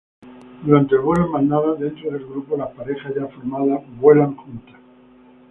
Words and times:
Durante 0.65 0.95
el 0.95 1.01
vuelo 1.01 1.27
en 1.27 1.31
bandada, 1.31 1.75
dentro 1.75 2.09
del 2.09 2.25
grupo, 2.25 2.57
las 2.57 2.71
parejas 2.71 3.13
ya 3.13 3.27
formadas 3.27 3.83
vuelan 3.99 4.35
juntas. 4.35 4.75